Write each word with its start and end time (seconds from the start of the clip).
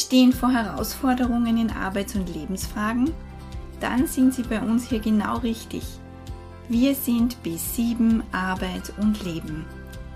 stehen 0.00 0.32
vor 0.32 0.50
Herausforderungen 0.50 1.58
in 1.58 1.70
Arbeits- 1.70 2.14
und 2.14 2.34
Lebensfragen? 2.34 3.12
Dann 3.80 4.06
sind 4.06 4.34
Sie 4.34 4.42
bei 4.42 4.60
uns 4.60 4.88
hier 4.88 5.00
genau 5.00 5.38
richtig. 5.38 5.84
Wir 6.68 6.94
sind 6.94 7.36
B7 7.44 8.22
Arbeit 8.32 8.92
und 9.00 9.24
Leben. 9.24 9.64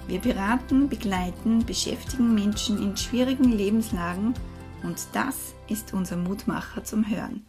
Wir 0.06 0.20
beraten, 0.20 0.88
begleiten, 0.88 1.64
beschäftigen 1.64 2.34
Menschen 2.34 2.82
in 2.82 2.96
schwierigen 2.96 3.52
Lebenslagen 3.52 4.34
und 4.82 4.98
das 5.12 5.54
ist 5.68 5.94
unser 5.94 6.16
Mutmacher 6.16 6.84
zum 6.84 7.08
Hören. 7.08 7.44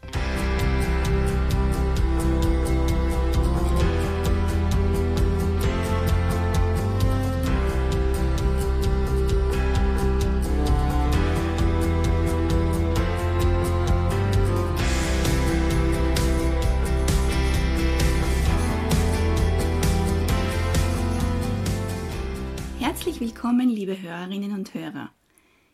Liebe 23.76 24.02
Hörerinnen 24.02 24.54
und 24.54 24.74
Hörer. 24.74 25.12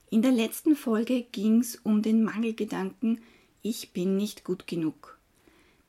In 0.09 0.23
der 0.23 0.31
letzten 0.31 0.75
Folge 0.75 1.21
ging 1.31 1.59
es 1.59 1.75
um 1.75 2.01
den 2.01 2.23
Mangelgedanken 2.23 3.21
Ich 3.61 3.91
bin 3.91 4.17
nicht 4.17 4.43
gut 4.43 4.65
genug. 4.65 5.19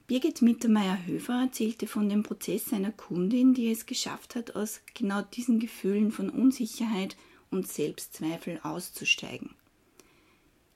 Birgit 0.07 0.43
Mittermeier-Höfer 0.43 1.45
erzählte 1.45 1.87
von 1.87 2.11
dem 2.11 2.23
Prozess 2.23 2.71
einer 2.75 2.93
Kundin, 2.93 3.55
die 3.55 3.71
es 3.71 3.87
geschafft 3.87 4.35
hat, 4.35 4.55
aus 4.57 4.83
genau 4.93 5.23
diesen 5.23 5.59
Gefühlen 5.59 6.13
von 6.13 6.29
Unsicherheit 6.29 7.17
und 7.51 7.67
Selbstzweifel 7.67 8.61
auszusteigen. 8.63 9.55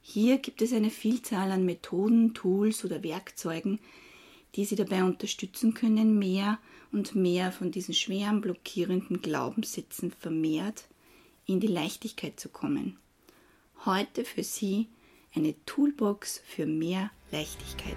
Hier 0.01 0.39
gibt 0.39 0.63
es 0.63 0.73
eine 0.73 0.91
Vielzahl 0.91 1.51
an 1.51 1.67
Methoden, 1.67 2.33
Tools 2.33 2.83
oder 2.83 3.03
Werkzeugen, 3.03 3.79
die 4.55 4.65
Sie 4.65 4.77
dabei 4.77 5.05
unterstützen 5.05 5.75
können, 5.75 6.19
mehr 6.19 6.59
und 6.93 7.15
mehr 7.15 7.53
von 7.53 7.73
diesen 7.73 7.93
schweren 7.93 8.41
blockierenden 8.41 9.21
Glaubenssätzen 9.21 10.11
vermehrt 10.13 10.89
in 11.47 11.61
die 11.61 11.69
Leichtigkeit 11.69 12.39
zu 12.39 12.49
kommen. 12.49 12.99
Heute 13.85 14.25
für 14.25 14.43
Sie 14.43 14.89
eine 15.35 15.55
Toolbox 15.65 16.43
für 16.45 16.67
mehr 16.67 17.11
Leichtigkeit. 17.31 17.97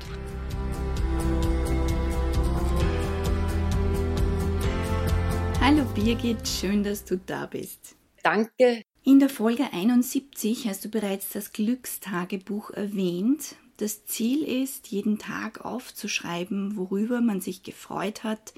Hallo 5.59 5.83
Birgit, 5.95 6.47
schön, 6.47 6.83
dass 6.83 7.05
du 7.05 7.17
da 7.17 7.45
bist. 7.47 7.95
Danke. 8.23 8.83
In 9.03 9.19
der 9.19 9.29
Folge 9.29 9.71
71 9.71 10.67
hast 10.67 10.85
du 10.85 10.89
bereits 10.89 11.29
das 11.29 11.53
Glückstagebuch 11.53 12.71
erwähnt. 12.71 13.55
Das 13.77 14.05
Ziel 14.05 14.43
ist, 14.43 14.87
jeden 14.89 15.17
Tag 15.17 15.63
aufzuschreiben, 15.65 16.75
worüber 16.75 17.21
man 17.21 17.39
sich 17.39 17.63
gefreut 17.63 18.23
hat, 18.23 18.53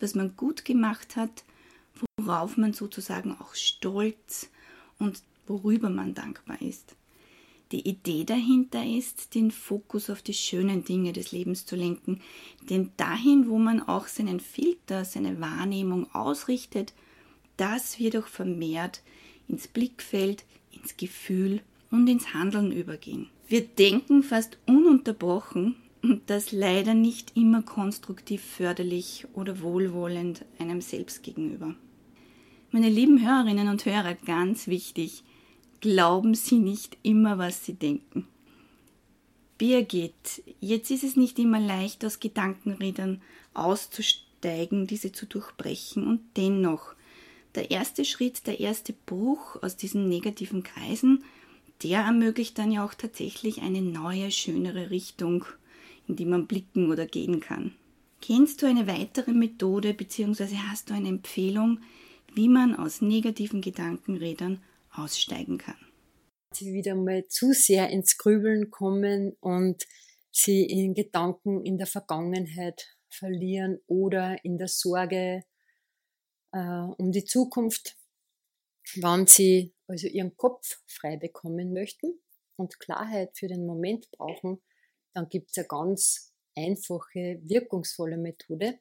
was 0.00 0.14
man 0.14 0.36
gut 0.36 0.64
gemacht 0.64 1.16
hat, 1.16 1.44
worauf 2.16 2.56
man 2.56 2.72
sozusagen 2.72 3.36
auch 3.40 3.54
stolz 3.54 4.50
und 4.98 5.22
worüber 5.46 5.90
man 5.90 6.14
dankbar 6.14 6.60
ist. 6.60 6.96
Die 7.72 7.88
Idee 7.88 8.24
dahinter 8.24 8.84
ist, 8.84 9.34
den 9.34 9.50
Fokus 9.50 10.08
auf 10.08 10.22
die 10.22 10.34
schönen 10.34 10.84
Dinge 10.84 11.12
des 11.12 11.32
Lebens 11.32 11.66
zu 11.66 11.74
lenken, 11.74 12.20
denn 12.70 12.92
dahin, 12.96 13.48
wo 13.48 13.58
man 13.58 13.82
auch 13.82 14.06
seinen 14.06 14.38
Filter, 14.38 15.04
seine 15.04 15.40
Wahrnehmung 15.40 16.12
ausrichtet, 16.14 16.94
das 17.56 17.98
wird 17.98 18.16
auch 18.16 18.28
vermehrt 18.28 19.02
ins 19.48 19.66
Blickfeld, 19.66 20.44
ins 20.70 20.96
Gefühl 20.96 21.60
und 21.90 22.06
ins 22.06 22.34
Handeln 22.34 22.70
übergehen. 22.70 23.30
Wir 23.48 23.66
denken 23.66 24.22
fast 24.22 24.58
ununterbrochen 24.66 25.76
und 26.08 26.30
das 26.30 26.52
leider 26.52 26.94
nicht 26.94 27.36
immer 27.36 27.62
konstruktiv 27.62 28.42
förderlich 28.42 29.26
oder 29.34 29.60
wohlwollend 29.60 30.44
einem 30.58 30.80
selbst 30.80 31.22
gegenüber. 31.22 31.74
Meine 32.70 32.88
lieben 32.88 33.26
Hörerinnen 33.26 33.68
und 33.68 33.84
Hörer, 33.84 34.14
ganz 34.14 34.68
wichtig, 34.68 35.24
glauben 35.80 36.34
Sie 36.34 36.58
nicht 36.58 36.96
immer, 37.02 37.38
was 37.38 37.64
Sie 37.64 37.74
denken. 37.74 38.26
Birgit, 39.58 40.42
jetzt 40.60 40.90
ist 40.90 41.02
es 41.02 41.16
nicht 41.16 41.38
immer 41.38 41.60
leicht, 41.60 42.04
aus 42.04 42.20
Gedankenrädern 42.20 43.22
auszusteigen, 43.54 44.86
diese 44.86 45.12
zu 45.12 45.26
durchbrechen 45.26 46.06
und 46.06 46.20
dennoch, 46.36 46.94
der 47.54 47.70
erste 47.70 48.04
Schritt, 48.04 48.46
der 48.46 48.60
erste 48.60 48.92
Bruch 48.92 49.62
aus 49.62 49.76
diesen 49.76 50.08
negativen 50.08 50.62
Kreisen, 50.62 51.24
der 51.82 52.00
ermöglicht 52.00 52.58
dann 52.58 52.70
ja 52.70 52.84
auch 52.84 52.94
tatsächlich 52.94 53.62
eine 53.62 53.80
neue, 53.80 54.30
schönere 54.30 54.90
Richtung 54.90 55.46
in 56.08 56.16
die 56.16 56.26
man 56.26 56.46
blicken 56.46 56.90
oder 56.90 57.06
gehen 57.06 57.40
kann. 57.40 57.74
Kennst 58.20 58.62
du 58.62 58.66
eine 58.66 58.86
weitere 58.86 59.32
Methode 59.32 59.94
bzw. 59.94 60.56
hast 60.68 60.90
du 60.90 60.94
eine 60.94 61.08
Empfehlung, 61.08 61.80
wie 62.34 62.48
man 62.48 62.74
aus 62.74 63.02
negativen 63.02 63.60
Gedankenrädern 63.60 64.62
aussteigen 64.90 65.58
kann? 65.58 65.76
Sie 66.54 66.72
wieder 66.72 66.94
mal 66.94 67.26
zu 67.28 67.52
sehr 67.52 67.90
ins 67.90 68.16
Grübeln 68.16 68.70
kommen 68.70 69.36
und 69.40 69.84
sie 70.30 70.64
in 70.64 70.94
Gedanken 70.94 71.64
in 71.64 71.78
der 71.78 71.86
Vergangenheit 71.86 72.96
verlieren 73.10 73.78
oder 73.86 74.42
in 74.44 74.58
der 74.58 74.68
Sorge 74.68 75.44
äh, 76.52 76.80
um 76.98 77.12
die 77.12 77.24
Zukunft, 77.24 77.96
wann 79.00 79.26
sie 79.26 79.74
also 79.86 80.06
ihren 80.06 80.36
Kopf 80.36 80.80
frei 80.86 81.16
bekommen 81.16 81.72
möchten 81.72 82.20
und 82.56 82.78
Klarheit 82.80 83.36
für 83.36 83.48
den 83.48 83.66
Moment 83.66 84.10
brauchen, 84.10 84.62
dann 85.16 85.30
gibt 85.30 85.50
es 85.50 85.56
eine 85.56 85.66
ganz 85.66 86.34
einfache, 86.54 87.40
wirkungsvolle 87.42 88.18
Methode. 88.18 88.80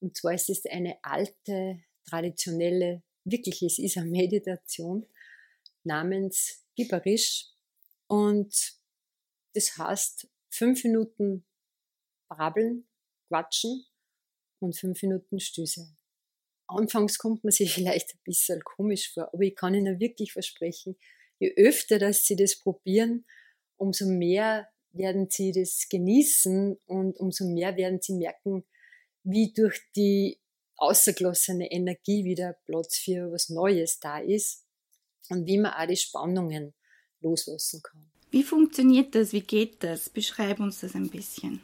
Und 0.00 0.14
zwar 0.18 0.34
ist 0.34 0.50
es 0.50 0.66
eine 0.66 0.98
alte, 1.02 1.82
traditionelle, 2.06 3.02
wirklich, 3.24 3.62
es 3.62 3.78
ist 3.78 3.96
eine 3.96 4.10
Meditation 4.10 5.06
namens 5.82 6.66
Gibberisch. 6.76 7.46
Und 8.06 8.54
das 9.54 9.78
heißt, 9.78 10.28
fünf 10.50 10.84
Minuten 10.84 11.46
brabbeln, 12.28 12.86
quatschen 13.28 13.86
und 14.60 14.78
fünf 14.78 15.02
Minuten 15.02 15.38
sein. 15.38 15.96
Anfangs 16.66 17.16
kommt 17.16 17.44
man 17.44 17.50
sich 17.50 17.72
vielleicht 17.74 18.14
ein 18.14 18.20
bisschen 18.24 18.62
komisch 18.62 19.10
vor, 19.14 19.32
aber 19.32 19.42
ich 19.42 19.56
kann 19.56 19.74
Ihnen 19.74 20.00
wirklich 20.00 20.34
versprechen, 20.34 20.98
je 21.38 21.54
öfter, 21.56 21.98
dass 21.98 22.26
Sie 22.26 22.36
das 22.36 22.58
probieren, 22.58 23.24
umso 23.78 24.04
mehr 24.04 24.68
werden 24.96 25.28
sie 25.30 25.52
das 25.52 25.88
genießen 25.88 26.78
und 26.86 27.18
umso 27.18 27.44
mehr 27.44 27.76
werden 27.76 28.00
sie 28.00 28.14
merken, 28.14 28.64
wie 29.22 29.52
durch 29.52 29.80
die 29.96 30.38
außergelassene 30.76 31.70
Energie 31.70 32.24
wieder 32.24 32.56
Platz 32.64 32.98
für 32.98 33.30
was 33.32 33.48
Neues 33.48 34.00
da 34.00 34.18
ist 34.18 34.64
und 35.30 35.46
wie 35.46 35.58
man 35.58 35.72
auch 35.72 35.86
die 35.86 35.96
Spannungen 35.96 36.74
loslassen 37.20 37.82
kann. 37.82 38.10
Wie 38.30 38.42
funktioniert 38.42 39.14
das? 39.14 39.32
Wie 39.32 39.42
geht 39.42 39.82
das? 39.82 40.08
Beschreib 40.08 40.60
uns 40.60 40.80
das 40.80 40.94
ein 40.94 41.08
bisschen. 41.08 41.60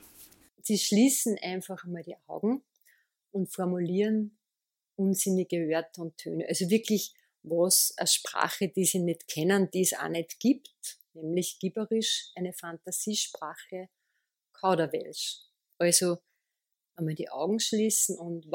Sie 0.63 0.79
schließen 0.79 1.37
einfach 1.43 1.85
einmal 1.85 2.03
die 2.03 2.17
Augen 2.27 2.63
und 3.33 3.53
formulieren 3.53 4.39
unsinnige 4.97 5.69
Wörter 5.69 6.03
und 6.03 6.17
Töne. 6.19 6.47
Also 6.49 6.71
wirklich 6.71 7.15
was, 7.43 7.95
eine 7.97 8.07
Sprache, 8.07 8.69
die 8.69 8.85
sie 8.85 9.01
nicht 9.01 9.27
kennen, 9.27 9.71
die 9.73 9.81
es 9.81 9.95
auch 9.95 10.09
nicht 10.09 10.39
gibt 10.39 11.00
nämlich 11.15 11.59
Gibberisch, 11.59 12.31
eine 12.35 12.53
Fantasiesprache, 12.53 13.89
Kauderwelsch. 14.53 15.43
Also 15.79 16.19
einmal 16.97 17.15
die 17.15 17.31
Augen 17.31 17.61
schließen 17.61 18.19
und 18.19 18.51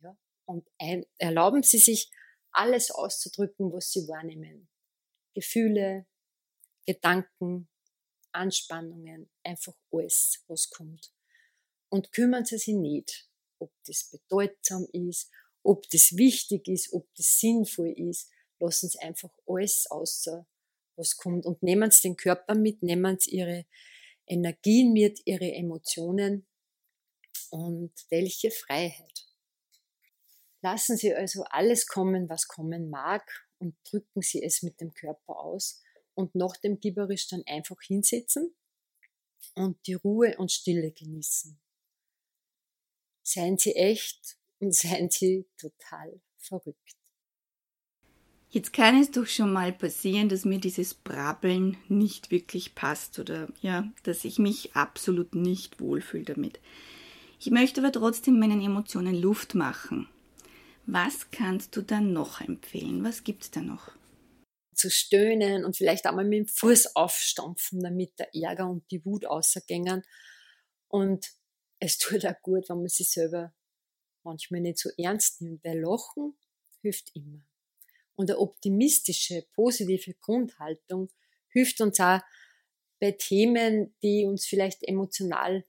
ja, 0.00 0.16
und 0.44 0.68
ein, 0.78 1.04
erlauben 1.18 1.62
Sie 1.62 1.78
sich 1.78 2.10
alles 2.52 2.90
auszudrücken, 2.90 3.72
was 3.72 3.90
Sie 3.90 4.06
wahrnehmen. 4.08 4.68
Gefühle, 5.34 6.06
Gedanken, 6.86 7.68
Anspannungen, 8.32 9.28
einfach 9.42 9.74
alles, 9.90 10.44
was 10.46 10.70
kommt. 10.70 11.12
Und 11.88 12.12
kümmern 12.12 12.44
Sie 12.44 12.58
sich 12.58 12.74
nicht, 12.74 13.28
ob 13.58 13.72
das 13.86 14.10
bedeutsam 14.10 14.86
ist, 14.92 15.30
ob 15.66 15.88
das 15.90 16.16
wichtig 16.16 16.68
ist, 16.68 16.92
ob 16.92 17.12
das 17.14 17.38
sinnvoll 17.38 17.92
ist. 17.96 18.30
Lassen 18.58 18.88
Sie 18.88 18.98
einfach 19.00 19.30
alles 19.46 19.86
außer, 19.90 20.46
was 20.96 21.16
kommt 21.16 21.44
und 21.44 21.62
nehmen 21.62 21.90
Sie 21.90 22.02
den 22.02 22.16
Körper 22.16 22.54
mit, 22.54 22.82
nehmen 22.82 23.18
Sie 23.18 23.30
Ihre 23.32 23.66
Energien 24.26 24.92
mit, 24.92 25.20
Ihre 25.24 25.52
Emotionen 25.52 26.46
und 27.50 27.92
welche 28.08 28.50
Freiheit. 28.50 29.26
Lassen 30.62 30.96
Sie 30.96 31.14
also 31.14 31.44
alles 31.44 31.86
kommen, 31.86 32.28
was 32.28 32.48
kommen 32.48 32.88
mag 32.88 33.46
und 33.58 33.76
drücken 33.84 34.22
Sie 34.22 34.42
es 34.42 34.62
mit 34.62 34.80
dem 34.80 34.94
Körper 34.94 35.38
aus 35.38 35.82
und 36.14 36.34
nach 36.34 36.56
dem 36.56 36.80
Gibberisch 36.80 37.28
dann 37.28 37.42
einfach 37.46 37.80
hinsetzen 37.82 38.54
und 39.54 39.86
die 39.86 39.94
Ruhe 39.94 40.36
und 40.38 40.50
Stille 40.50 40.92
genießen. 40.92 41.60
Seien 43.22 43.58
Sie 43.58 43.74
echt 43.74 44.38
und 44.60 44.74
seien 44.74 45.10
Sie 45.10 45.46
total 45.58 46.20
verrückt. 46.38 46.96
Jetzt 48.48 48.72
kann 48.72 49.00
es 49.00 49.10
doch 49.10 49.26
schon 49.26 49.52
mal 49.52 49.72
passieren, 49.72 50.28
dass 50.28 50.44
mir 50.44 50.58
dieses 50.58 50.94
Brabbeln 50.94 51.76
nicht 51.88 52.30
wirklich 52.30 52.74
passt 52.74 53.18
oder 53.18 53.48
ja, 53.60 53.92
dass 54.04 54.24
ich 54.24 54.38
mich 54.38 54.74
absolut 54.74 55.34
nicht 55.34 55.80
wohlfühle 55.80 56.24
damit. 56.24 56.60
Ich 57.38 57.50
möchte 57.50 57.80
aber 57.80 57.92
trotzdem 57.92 58.38
meinen 58.38 58.62
Emotionen 58.62 59.14
Luft 59.14 59.54
machen. 59.54 60.08
Was 60.86 61.30
kannst 61.32 61.76
du 61.76 61.82
da 61.82 62.00
noch 62.00 62.40
empfehlen? 62.40 63.02
Was 63.04 63.24
gibt 63.24 63.42
es 63.42 63.50
da 63.50 63.60
noch? 63.60 63.90
Zu 64.74 64.90
stöhnen 64.90 65.64
und 65.64 65.76
vielleicht 65.76 66.06
auch 66.06 66.14
mal 66.14 66.24
mit 66.24 66.38
dem 66.38 66.46
Fuß 66.46 66.94
aufstampfen, 66.94 67.82
damit 67.82 68.18
der 68.18 68.34
Ärger 68.34 68.70
und 68.70 68.88
die 68.90 69.04
Wut 69.04 69.26
außergängen. 69.26 70.02
Und 70.88 71.26
es 71.80 71.98
tut 71.98 72.24
auch 72.24 72.40
gut, 72.42 72.68
wenn 72.68 72.78
man 72.78 72.88
sich 72.88 73.10
selber 73.10 73.52
manchmal 74.26 74.60
nicht 74.60 74.78
so 74.78 74.90
ernst 74.98 75.40
nimmt, 75.40 75.64
weil 75.64 75.80
Lachen 75.80 76.36
hilft 76.82 77.14
immer. 77.14 77.40
Und 78.16 78.30
eine 78.30 78.38
optimistische, 78.38 79.46
positive 79.54 80.14
Grundhaltung 80.14 81.10
hilft 81.48 81.80
uns 81.80 82.00
auch 82.00 82.20
bei 83.00 83.12
Themen, 83.12 83.94
die 84.02 84.24
uns 84.24 84.46
vielleicht 84.46 84.82
emotional 84.82 85.64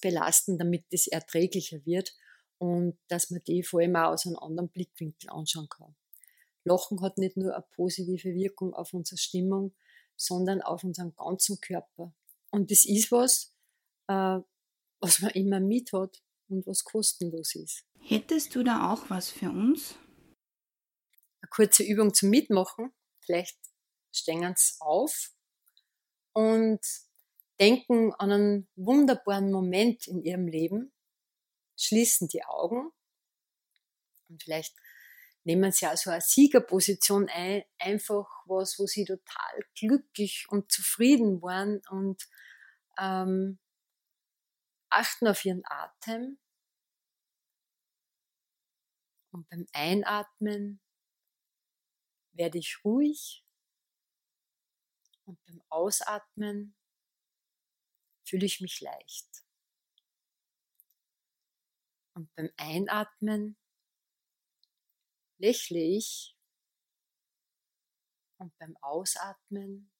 belasten, 0.00 0.58
damit 0.58 0.84
es 0.90 1.06
erträglicher 1.06 1.84
wird 1.84 2.14
und 2.58 2.98
dass 3.08 3.30
man 3.30 3.42
die 3.46 3.62
vor 3.62 3.80
allem 3.80 3.96
auch 3.96 4.12
aus 4.12 4.26
einem 4.26 4.38
anderen 4.38 4.68
Blickwinkel 4.68 5.30
anschauen 5.30 5.68
kann. 5.68 5.94
Lachen 6.64 7.00
hat 7.00 7.18
nicht 7.18 7.36
nur 7.36 7.54
eine 7.54 7.64
positive 7.74 8.34
Wirkung 8.34 8.74
auf 8.74 8.92
unsere 8.94 9.18
Stimmung, 9.18 9.74
sondern 10.16 10.62
auf 10.62 10.84
unseren 10.84 11.14
ganzen 11.14 11.60
Körper. 11.60 12.12
Und 12.50 12.70
das 12.70 12.84
ist 12.84 13.10
was, 13.10 13.54
äh, 14.08 14.38
was 15.00 15.20
man 15.20 15.30
immer 15.32 15.60
mit 15.60 15.92
hat 15.92 16.22
und 16.52 16.66
was 16.66 16.84
kostenlos 16.84 17.54
ist. 17.54 17.84
Hättest 18.00 18.54
du 18.54 18.62
da 18.62 18.92
auch 18.92 19.10
was 19.10 19.30
für 19.30 19.50
uns? 19.50 19.94
Eine 21.40 21.48
kurze 21.50 21.82
Übung 21.82 22.14
zum 22.14 22.30
Mitmachen. 22.30 22.92
Vielleicht 23.20 23.58
stehen 24.12 24.54
sie 24.56 24.74
auf 24.80 25.30
und 26.32 26.80
denken 27.60 28.12
an 28.14 28.32
einen 28.32 28.68
wunderbaren 28.76 29.50
Moment 29.50 30.06
in 30.06 30.22
ihrem 30.22 30.46
Leben, 30.46 30.92
schließen 31.76 32.28
die 32.28 32.44
Augen 32.44 32.90
und 34.28 34.42
vielleicht 34.42 34.74
nehmen 35.44 35.72
sie 35.72 35.86
also 35.86 36.10
eine 36.10 36.20
Siegerposition 36.20 37.28
ein, 37.28 37.62
einfach 37.78 38.26
was, 38.46 38.78
wo 38.78 38.86
sie 38.86 39.04
total 39.04 39.60
glücklich 39.78 40.46
und 40.48 40.70
zufrieden 40.70 41.42
waren 41.42 41.80
und 41.90 42.22
ähm, 42.98 43.58
achten 44.90 45.26
auf 45.26 45.44
ihren 45.44 45.62
Atem. 45.64 46.38
Und 49.32 49.48
beim 49.48 49.66
Einatmen 49.72 50.80
werde 52.32 52.58
ich 52.58 52.84
ruhig 52.84 53.44
und 55.24 55.42
beim 55.46 55.62
Ausatmen 55.70 56.76
fühle 58.26 58.44
ich 58.44 58.60
mich 58.60 58.80
leicht. 58.80 59.44
Und 62.14 62.34
beim 62.34 62.50
Einatmen 62.58 63.56
lächle 65.38 65.80
ich 65.80 66.36
und 68.38 68.56
beim 68.58 68.76
Ausatmen 68.82 69.90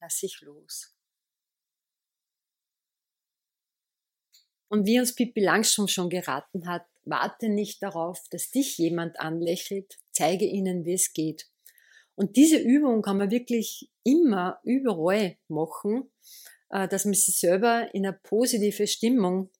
lasse 0.00 0.26
ich 0.26 0.40
los. 0.40 0.96
Und 4.68 4.86
wie 4.86 4.98
uns 4.98 5.14
Pippi 5.14 5.40
Langstrumpf 5.40 5.92
schon 5.92 6.10
geraten 6.10 6.66
hat, 6.66 6.93
warte 7.04 7.48
nicht 7.48 7.82
darauf, 7.82 8.20
dass 8.30 8.50
dich 8.50 8.78
jemand 8.78 9.20
anlächelt, 9.20 9.98
zeige 10.12 10.44
ihnen, 10.44 10.84
wie 10.84 10.94
es 10.94 11.12
geht. 11.12 11.48
Und 12.16 12.36
diese 12.36 12.58
Übung 12.58 13.02
kann 13.02 13.18
man 13.18 13.30
wirklich 13.30 13.90
immer 14.04 14.60
überall 14.62 15.36
machen, 15.48 16.10
äh, 16.70 16.86
dass 16.88 17.04
man 17.04 17.14
sich 17.14 17.38
selber 17.38 17.92
in 17.94 18.06
eine 18.06 18.18
positive 18.22 18.86
Stimmung 18.86 19.50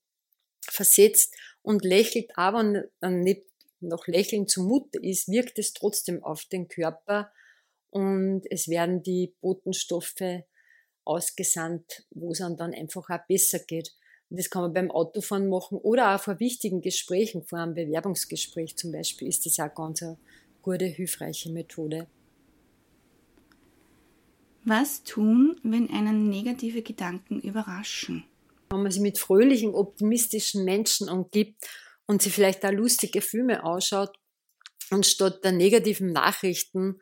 versetzt 0.62 1.34
und 1.62 1.84
lächelt, 1.84 2.30
aber 2.36 2.62
nicht 3.02 3.42
noch 3.80 4.06
Lächeln 4.06 4.48
zumute 4.48 4.98
ist, 4.98 5.28
wirkt 5.28 5.58
es 5.58 5.74
trotzdem 5.74 6.22
auf 6.22 6.44
den 6.46 6.68
Körper 6.68 7.30
und 7.90 8.42
es 8.50 8.68
werden 8.68 9.02
die 9.02 9.34
Botenstoffe 9.40 10.42
ausgesandt, 11.04 12.06
wo 12.10 12.32
es 12.32 12.38
dann 12.38 12.74
einfach 12.74 13.10
auch 13.10 13.26
besser 13.28 13.58
geht. 13.58 13.94
Das 14.30 14.50
kann 14.50 14.62
man 14.62 14.72
beim 14.72 14.90
Autofahren 14.90 15.48
machen 15.48 15.78
oder 15.78 16.14
auch 16.14 16.20
vor 16.20 16.40
wichtigen 16.40 16.80
Gesprächen, 16.80 17.44
vor 17.44 17.58
einem 17.58 17.74
Bewerbungsgespräch 17.74 18.76
zum 18.76 18.92
Beispiel, 18.92 19.28
ist 19.28 19.46
das 19.46 19.60
auch 19.60 19.74
ganz 19.74 20.02
eine 20.02 20.16
gute, 20.62 20.86
hilfreiche 20.86 21.52
Methode. 21.52 22.06
Was 24.64 25.04
tun, 25.04 25.60
wenn 25.62 25.90
einen 25.90 26.30
negative 26.30 26.82
Gedanken 26.82 27.38
überraschen? 27.40 28.24
Wenn 28.70 28.82
man 28.82 28.90
sich 28.90 29.02
mit 29.02 29.18
fröhlichen, 29.18 29.74
optimistischen 29.74 30.64
Menschen 30.64 31.10
umgibt 31.10 31.68
und 32.06 32.22
sie 32.22 32.30
vielleicht 32.30 32.64
da 32.64 32.70
lustige 32.70 33.20
Filme 33.20 33.62
ausschaut 33.62 34.18
und 34.90 35.04
statt 35.04 35.44
der 35.44 35.52
negativen 35.52 36.12
Nachrichten 36.12 36.98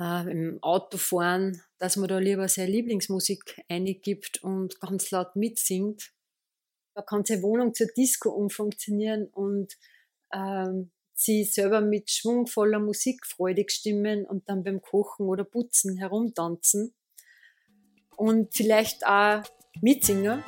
äh, 0.00 0.30
im 0.30 0.62
Autofahren, 0.62 1.60
dass 1.78 1.96
man 1.96 2.08
da 2.08 2.18
lieber 2.18 2.48
seine 2.48 2.70
Lieblingsmusik 2.70 3.60
eingibt 3.68 4.42
und 4.42 4.80
ganz 4.80 5.10
laut 5.10 5.34
mitsingt. 5.34 6.12
Da 6.98 7.02
kann 7.02 7.24
seine 7.24 7.42
Wohnung 7.42 7.74
zur 7.74 7.86
Disco 7.96 8.28
umfunktionieren 8.28 9.28
und 9.28 9.72
ähm, 10.34 10.90
sie 11.14 11.44
selber 11.44 11.80
mit 11.80 12.10
schwungvoller 12.10 12.80
Musik 12.80 13.24
freudig 13.24 13.70
stimmen 13.70 14.26
und 14.26 14.48
dann 14.48 14.64
beim 14.64 14.82
Kochen 14.82 15.28
oder 15.28 15.44
Putzen 15.44 15.96
herumtanzen 15.96 16.96
und 18.16 18.52
vielleicht 18.52 19.06
auch 19.06 19.44
mitsingen 19.80 20.42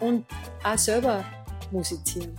und 0.00 0.26
auch 0.64 0.78
selber 0.78 1.24
musizieren. 1.70 2.36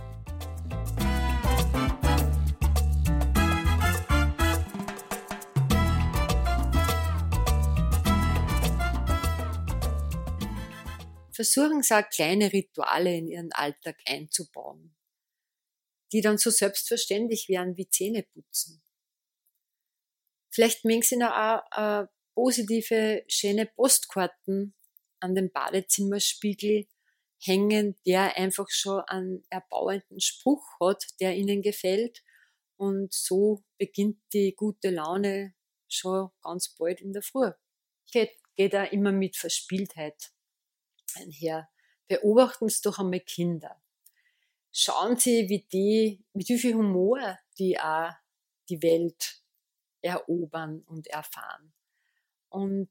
Versuchen 11.34 11.82
Sie 11.82 11.94
auch 11.94 12.08
kleine 12.08 12.52
Rituale 12.52 13.16
in 13.16 13.28
Ihren 13.28 13.52
Alltag 13.52 13.96
einzubauen 14.06 14.94
die 16.14 16.20
dann 16.20 16.38
so 16.38 16.50
selbstverständlich 16.50 17.48
wären 17.48 17.76
wie 17.76 17.88
Zähneputzen. 17.88 18.80
Vielleicht 20.48 20.84
mögen 20.84 21.02
Sie 21.02 21.16
noch 21.16 21.32
auch 21.32 21.62
äh, 21.72 22.06
positive, 22.36 23.24
schöne 23.26 23.66
Postkarten 23.66 24.74
an 25.18 25.34
den 25.34 25.50
Badezimmerspiegel 25.50 26.86
hängen, 27.40 27.96
der 28.06 28.36
einfach 28.36 28.68
schon 28.70 29.00
einen 29.08 29.44
erbauenden 29.50 30.20
Spruch 30.20 30.64
hat, 30.80 31.04
der 31.18 31.34
Ihnen 31.34 31.62
gefällt. 31.62 32.22
Und 32.76 33.12
so 33.12 33.64
beginnt 33.76 34.20
die 34.32 34.54
gute 34.54 34.90
Laune 34.90 35.54
schon 35.88 36.30
ganz 36.42 36.76
bald 36.76 37.00
in 37.00 37.12
der 37.12 37.22
Früh. 37.22 37.50
Geht, 38.12 38.30
geht 38.54 38.72
da 38.72 38.84
immer 38.84 39.10
mit 39.10 39.36
Verspieltheit 39.36 40.32
einher. 41.16 41.68
Beobachten 42.06 42.68
Sie 42.68 42.82
doch 42.82 42.98
einmal 42.98 43.20
Kinder 43.20 43.80
schauen 44.74 45.16
Sie, 45.16 45.48
wie 45.48 45.66
die, 45.72 46.24
mit 46.34 46.48
wie 46.48 46.58
viel 46.58 46.74
Humor 46.74 47.38
die 47.58 47.78
auch 47.78 48.12
die 48.68 48.82
Welt 48.82 49.42
erobern 50.02 50.80
und 50.86 51.06
erfahren. 51.06 51.72
Und 52.48 52.90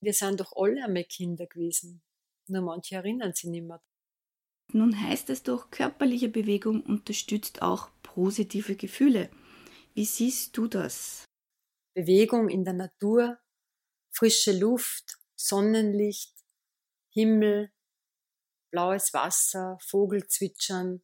wir 0.00 0.12
sind 0.12 0.40
doch 0.40 0.52
alle 0.56 0.84
einmal 0.84 1.04
Kinder 1.04 1.46
gewesen. 1.46 2.02
Nur 2.48 2.62
manche 2.62 2.96
erinnern 2.96 3.32
sich 3.32 3.50
nicht 3.50 3.64
mehr. 3.64 3.82
Nun 4.72 5.00
heißt 5.00 5.30
es 5.30 5.42
doch, 5.44 5.70
körperliche 5.70 6.28
Bewegung 6.28 6.82
unterstützt 6.82 7.62
auch 7.62 7.90
positive 8.02 8.74
Gefühle. 8.76 9.30
Wie 9.94 10.04
siehst 10.04 10.56
du 10.56 10.66
das? 10.66 11.24
Bewegung 11.94 12.48
in 12.48 12.64
der 12.64 12.74
Natur, 12.74 13.38
frische 14.10 14.58
Luft, 14.58 15.18
Sonnenlicht, 15.36 16.35
Himmel, 17.16 17.72
blaues 18.70 19.14
Wasser, 19.14 19.78
Vogelzwitschern 19.80 21.02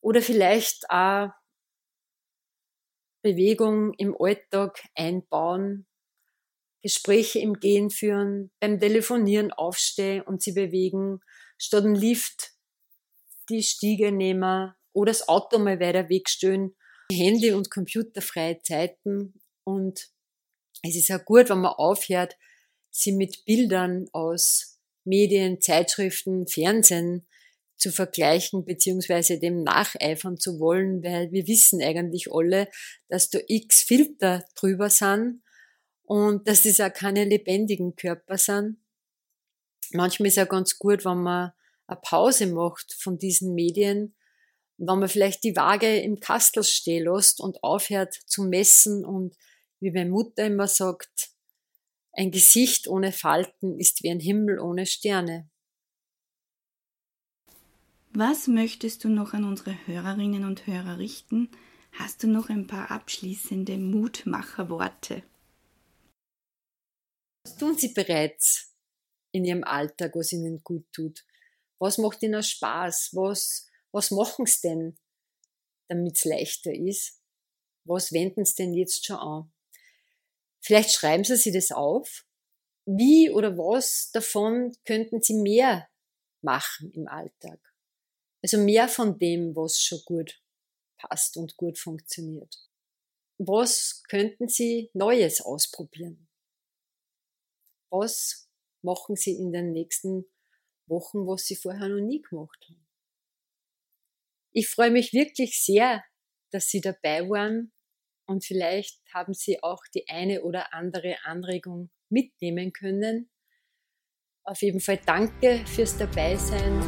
oder 0.00 0.20
vielleicht 0.20 0.90
auch 0.90 1.30
Bewegung 3.22 3.94
im 3.94 4.16
Alltag 4.18 4.82
einbauen, 4.96 5.86
Gespräche 6.82 7.38
im 7.38 7.54
Gehen 7.54 7.90
führen, 7.90 8.50
beim 8.60 8.80
Telefonieren 8.80 9.52
aufstehen 9.52 10.22
und 10.22 10.42
sie 10.42 10.52
bewegen, 10.52 11.20
statt 11.56 11.84
ein 11.84 11.94
Lift 11.94 12.54
die 13.48 13.62
Stiege 13.62 14.10
nehmen 14.10 14.74
oder 14.92 15.10
das 15.10 15.28
Auto 15.28 15.58
mal 15.60 15.78
weiter 15.78 16.08
wegstellen, 16.08 16.76
Handy- 17.10 17.52
und 17.52 17.70
computerfreie 17.70 18.60
Zeiten. 18.62 19.40
Und 19.64 20.10
es 20.82 20.96
ist 20.96 21.10
auch 21.12 21.24
gut, 21.24 21.50
wenn 21.50 21.60
man 21.60 21.72
aufhört, 21.72 22.36
sie 22.94 23.12
mit 23.12 23.44
Bildern 23.44 24.06
aus 24.12 24.78
Medien, 25.04 25.60
Zeitschriften, 25.60 26.46
Fernsehen 26.46 27.26
zu 27.76 27.90
vergleichen 27.90 28.64
beziehungsweise 28.64 29.38
dem 29.38 29.64
nacheifern 29.64 30.38
zu 30.38 30.60
wollen, 30.60 31.02
weil 31.02 31.32
wir 31.32 31.46
wissen 31.48 31.82
eigentlich 31.82 32.32
alle, 32.32 32.68
dass 33.08 33.30
da 33.30 33.40
x 33.48 33.82
Filter 33.82 34.44
drüber 34.54 34.88
sind 34.90 35.42
und 36.04 36.46
dass 36.46 36.62
das 36.62 36.80
auch 36.80 36.92
keine 36.92 37.24
lebendigen 37.24 37.96
Körper 37.96 38.38
sind. 38.38 38.78
Manchmal 39.90 40.28
ist 40.28 40.36
ja 40.36 40.44
ganz 40.44 40.78
gut, 40.78 41.04
wenn 41.04 41.22
man 41.22 41.52
eine 41.88 42.00
Pause 42.00 42.46
macht 42.46 42.94
von 42.94 43.18
diesen 43.18 43.54
Medien, 43.54 44.14
wenn 44.76 45.00
man 45.00 45.08
vielleicht 45.08 45.42
die 45.42 45.56
Waage 45.56 45.98
im 46.00 46.20
Kastel 46.20 46.62
stehen 46.62 47.04
lässt 47.04 47.40
und 47.40 47.62
aufhört 47.64 48.14
zu 48.26 48.44
messen 48.44 49.04
und 49.04 49.36
wie 49.80 49.90
meine 49.90 50.10
Mutter 50.10 50.46
immer 50.46 50.68
sagt, 50.68 51.33
ein 52.16 52.30
Gesicht 52.30 52.88
ohne 52.88 53.12
Falten 53.12 53.78
ist 53.78 54.02
wie 54.02 54.10
ein 54.10 54.20
Himmel 54.20 54.58
ohne 54.58 54.86
Sterne. 54.86 55.50
Was 58.12 58.46
möchtest 58.46 59.02
du 59.02 59.08
noch 59.08 59.32
an 59.32 59.44
unsere 59.44 59.76
Hörerinnen 59.86 60.44
und 60.44 60.66
Hörer 60.68 60.98
richten? 60.98 61.50
Hast 61.92 62.22
du 62.22 62.28
noch 62.28 62.48
ein 62.48 62.66
paar 62.68 62.90
abschließende 62.90 63.76
Mutmacherworte? 63.76 65.24
Was 67.44 67.56
tun 67.56 67.76
Sie 67.76 67.92
bereits 67.92 68.72
in 69.32 69.44
Ihrem 69.44 69.64
Alltag, 69.64 70.14
was 70.14 70.32
Ihnen 70.32 70.62
gut 70.62 70.86
tut? 70.92 71.24
Was 71.80 71.98
macht 71.98 72.22
Ihnen 72.22 72.42
Spaß? 72.42 73.10
Was, 73.14 73.68
was 73.90 74.12
machen 74.12 74.46
Sie 74.46 74.68
denn, 74.68 74.98
damit 75.88 76.16
es 76.16 76.24
leichter 76.24 76.72
ist? 76.72 77.20
Was 77.84 78.12
wenden 78.12 78.44
Sie 78.44 78.54
denn 78.54 78.74
jetzt 78.74 79.04
schon 79.04 79.16
an? 79.16 79.53
Vielleicht 80.64 80.92
schreiben 80.92 81.24
Sie 81.24 81.36
sich 81.36 81.52
das 81.52 81.72
auf. 81.72 82.24
Wie 82.86 83.30
oder 83.30 83.58
was 83.58 84.10
davon 84.12 84.74
könnten 84.86 85.20
Sie 85.20 85.34
mehr 85.34 85.88
machen 86.40 86.90
im 86.92 87.06
Alltag? 87.06 87.60
Also 88.42 88.56
mehr 88.58 88.88
von 88.88 89.18
dem, 89.18 89.54
was 89.54 89.78
schon 89.78 90.00
gut 90.06 90.42
passt 90.96 91.36
und 91.36 91.58
gut 91.58 91.78
funktioniert. 91.78 92.56
Was 93.36 94.02
könnten 94.08 94.48
Sie 94.48 94.90
Neues 94.94 95.42
ausprobieren? 95.42 96.28
Was 97.90 98.48
machen 98.82 99.16
Sie 99.16 99.32
in 99.32 99.52
den 99.52 99.72
nächsten 99.72 100.24
Wochen, 100.86 101.26
was 101.26 101.44
Sie 101.44 101.56
vorher 101.56 101.88
noch 101.88 102.00
nie 102.00 102.22
gemacht 102.22 102.64
haben? 102.68 102.86
Ich 104.52 104.68
freue 104.68 104.90
mich 104.90 105.12
wirklich 105.12 105.62
sehr, 105.62 106.02
dass 106.52 106.68
Sie 106.68 106.80
dabei 106.80 107.28
waren 107.28 107.73
und 108.26 108.44
vielleicht 108.44 109.00
haben 109.12 109.34
Sie 109.34 109.62
auch 109.62 109.82
die 109.94 110.08
eine 110.08 110.42
oder 110.42 110.72
andere 110.74 111.16
Anregung 111.24 111.90
mitnehmen 112.08 112.72
können. 112.72 113.30
Auf 114.44 114.62
jeden 114.62 114.80
Fall 114.80 115.00
danke 115.04 115.64
fürs 115.66 115.96
Dabeisein. 115.96 116.80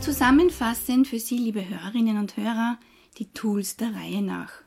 Zusammenfassend 0.00 1.06
für 1.06 1.18
Sie, 1.18 1.38
liebe 1.38 1.68
Hörerinnen 1.68 2.18
und 2.18 2.36
Hörer, 2.36 2.78
die 3.18 3.32
Tools 3.32 3.76
der 3.76 3.94
Reihe 3.94 4.22
nach. 4.22 4.62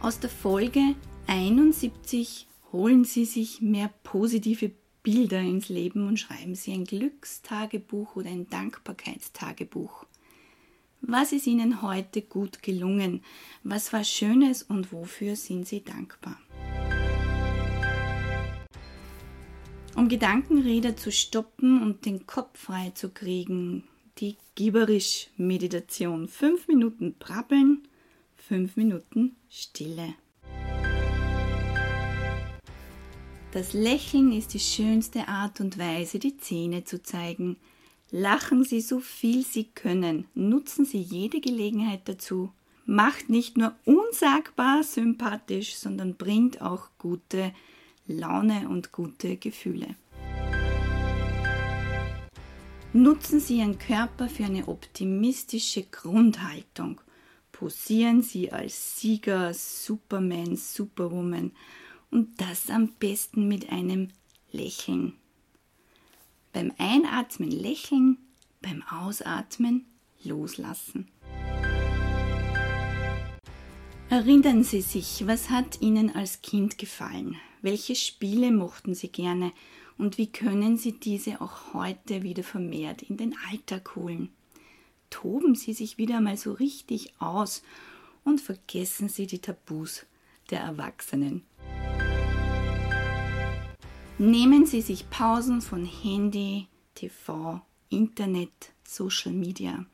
Aus 0.00 0.20
der 0.20 0.30
Folge 0.30 0.94
71 1.26 2.46
holen 2.72 3.04
Sie 3.04 3.24
sich 3.24 3.60
mehr 3.60 3.90
positive 4.04 4.70
Bilder 5.10 5.40
ins 5.40 5.70
Leben 5.70 6.06
und 6.06 6.18
schreiben 6.18 6.54
Sie 6.54 6.70
ein 6.70 6.84
Glückstagebuch 6.84 8.16
oder 8.16 8.28
ein 8.28 8.50
Dankbarkeitstagebuch. 8.50 10.04
Was 11.00 11.32
ist 11.32 11.46
Ihnen 11.46 11.80
heute 11.80 12.20
gut 12.20 12.62
gelungen? 12.62 13.22
Was 13.62 13.94
war 13.94 14.04
Schönes 14.04 14.62
und 14.62 14.92
wofür 14.92 15.34
sind 15.34 15.66
Sie 15.66 15.82
dankbar? 15.82 16.38
Um 19.96 20.10
Gedankenräder 20.10 20.94
zu 20.94 21.10
stoppen 21.10 21.80
und 21.80 22.04
den 22.04 22.26
Kopf 22.26 22.58
frei 22.58 22.90
zu 22.90 23.08
kriegen, 23.08 23.84
die 24.18 24.36
Gibberisch-Meditation. 24.56 26.28
Fünf 26.28 26.68
Minuten 26.68 27.14
brabbeln, 27.18 27.88
fünf 28.36 28.76
Minuten 28.76 29.36
Stille. 29.48 30.16
Das 33.50 33.72
Lächeln 33.72 34.30
ist 34.32 34.52
die 34.52 34.60
schönste 34.60 35.26
Art 35.26 35.60
und 35.60 35.78
Weise, 35.78 36.18
die 36.18 36.36
Zähne 36.36 36.84
zu 36.84 37.02
zeigen. 37.02 37.56
Lachen 38.10 38.62
Sie 38.62 38.82
so 38.82 39.00
viel 39.00 39.42
Sie 39.42 39.64
können, 39.64 40.26
nutzen 40.34 40.84
Sie 40.84 41.00
jede 41.00 41.40
Gelegenheit 41.40 42.02
dazu. 42.04 42.52
Macht 42.84 43.30
nicht 43.30 43.56
nur 43.56 43.74
unsagbar 43.86 44.82
sympathisch, 44.82 45.76
sondern 45.76 46.16
bringt 46.16 46.60
auch 46.60 46.90
gute 46.98 47.54
Laune 48.06 48.68
und 48.68 48.92
gute 48.92 49.38
Gefühle. 49.38 49.94
Nutzen 52.92 53.40
Sie 53.40 53.58
Ihren 53.58 53.78
Körper 53.78 54.28
für 54.28 54.44
eine 54.44 54.68
optimistische 54.68 55.84
Grundhaltung. 55.84 57.00
Posieren 57.50 58.20
Sie 58.20 58.52
als 58.52 59.00
Sieger, 59.00 59.54
Superman, 59.54 60.56
Superwoman 60.56 61.52
und 62.10 62.40
das 62.40 62.70
am 62.70 62.88
besten 62.98 63.48
mit 63.48 63.70
einem 63.70 64.08
Lächeln. 64.50 65.14
Beim 66.52 66.72
Einatmen 66.78 67.50
lächeln, 67.50 68.18
beim 68.62 68.82
Ausatmen 68.90 69.86
loslassen. 70.24 71.08
Erinnern 74.10 74.64
Sie 74.64 74.80
sich, 74.80 75.26
was 75.26 75.50
hat 75.50 75.82
Ihnen 75.82 76.14
als 76.14 76.40
Kind 76.40 76.78
gefallen? 76.78 77.36
Welche 77.60 77.94
Spiele 77.94 78.50
mochten 78.50 78.94
Sie 78.94 79.08
gerne? 79.08 79.52
Und 79.98 80.16
wie 80.16 80.32
können 80.32 80.78
Sie 80.78 80.92
diese 80.92 81.42
auch 81.42 81.74
heute 81.74 82.22
wieder 82.22 82.42
vermehrt 82.42 83.02
in 83.02 83.18
den 83.18 83.34
Alltag 83.50 83.96
holen? 83.96 84.30
Toben 85.10 85.54
Sie 85.54 85.74
sich 85.74 85.98
wieder 85.98 86.22
mal 86.22 86.38
so 86.38 86.52
richtig 86.52 87.12
aus 87.20 87.62
und 88.24 88.40
vergessen 88.40 89.08
Sie 89.08 89.26
die 89.26 89.40
Tabus 89.40 90.06
der 90.50 90.60
Erwachsenen. 90.60 91.42
Nehmen 94.20 94.66
Sie 94.66 94.80
sich 94.80 95.08
Pausen 95.10 95.60
von 95.60 95.84
Handy, 95.84 96.66
TV, 96.96 97.60
Internet, 97.88 98.72
Social 98.82 99.32
Media. 99.32 99.86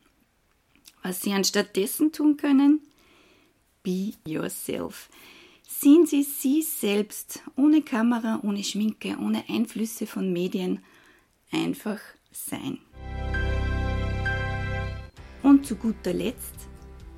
Was 1.03 1.21
Sie 1.21 1.35
anstattdessen 1.35 2.11
tun 2.11 2.39
können? 2.39 2.81
Be 3.83 4.15
yourself. 4.27 5.11
Seien 5.69 6.07
Sie 6.07 6.23
Sie 6.23 6.63
selbst, 6.63 7.43
ohne 7.55 7.83
Kamera, 7.83 8.41
ohne 8.43 8.65
Schminke, 8.65 9.19
ohne 9.21 9.45
Einflüsse 9.51 10.07
von 10.07 10.33
Medien. 10.33 10.83
Einfach 11.53 12.01
sein. 12.33 12.79
Und 15.43 15.67
zu 15.67 15.77
guter 15.77 16.15
Letzt, 16.15 16.55